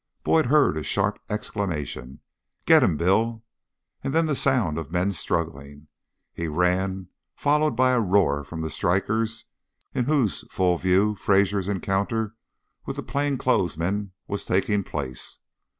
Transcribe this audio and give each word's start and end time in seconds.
Boyd 0.23 0.47
heard 0.47 0.77
a 0.77 0.83
sharp 0.83 1.19
exclamation 1.29 2.21
"Get 2.65 2.81
him, 2.81 2.97
Bill!" 2.97 3.43
And 4.03 4.15
then 4.15 4.25
the 4.25 4.33
sound 4.35 4.79
of 4.79 4.91
men 4.91 5.11
struggling. 5.11 5.89
He 6.33 6.47
ran, 6.47 7.09
followed 7.35 7.75
by 7.75 7.91
a 7.91 7.99
roar 8.01 8.43
from 8.43 8.61
the 8.61 8.71
strikers, 8.71 9.45
in 9.93 10.05
whose 10.05 10.41
full 10.51 10.77
view 10.77 11.13
Fraser's 11.13 11.67
encounter 11.67 12.33
with 12.87 12.95
the 12.95 13.03
plain 13.03 13.37
clothes 13.37 13.77
men 13.77 14.11
was 14.27 14.43
taking 14.43 14.81
place. 14.83 15.37